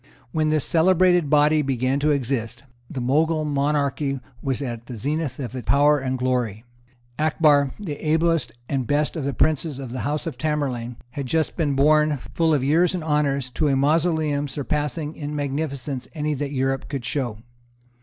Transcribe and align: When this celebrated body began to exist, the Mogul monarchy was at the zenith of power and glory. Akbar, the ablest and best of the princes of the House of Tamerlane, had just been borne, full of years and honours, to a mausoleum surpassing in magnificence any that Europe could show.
When 0.31 0.49
this 0.49 0.65
celebrated 0.65 1.29
body 1.29 1.61
began 1.61 1.99
to 1.99 2.09
exist, 2.09 2.63
the 2.89 2.99
Mogul 2.99 3.45
monarchy 3.45 4.19
was 4.41 4.59
at 4.59 4.87
the 4.87 4.95
zenith 4.95 5.37
of 5.39 5.53
power 5.67 5.99
and 5.99 6.17
glory. 6.17 6.65
Akbar, 7.19 7.75
the 7.79 7.97
ablest 8.03 8.51
and 8.67 8.87
best 8.87 9.15
of 9.15 9.25
the 9.25 9.33
princes 9.35 9.77
of 9.77 9.91
the 9.91 9.99
House 9.99 10.25
of 10.25 10.39
Tamerlane, 10.39 10.95
had 11.11 11.27
just 11.27 11.55
been 11.55 11.75
borne, 11.75 12.17
full 12.33 12.51
of 12.51 12.63
years 12.63 12.95
and 12.95 13.03
honours, 13.03 13.51
to 13.51 13.67
a 13.67 13.75
mausoleum 13.75 14.47
surpassing 14.47 15.15
in 15.15 15.35
magnificence 15.35 16.07
any 16.15 16.33
that 16.33 16.49
Europe 16.49 16.89
could 16.89 17.05
show. 17.05 17.37